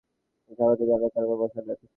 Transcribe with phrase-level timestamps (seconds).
[0.39, 1.77] তাঁকে স্বাগত জানালেন তারপর বসালেন।